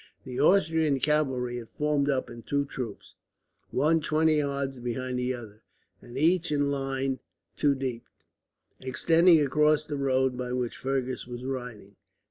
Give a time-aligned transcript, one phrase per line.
[0.25, 3.13] The Austrian cavalry had formed up in two troops,
[3.69, 5.61] one twenty yards behind the other,
[6.01, 7.19] and each in line
[7.55, 8.05] two deep,
[8.79, 11.97] extending across the road by which Fergus was riding.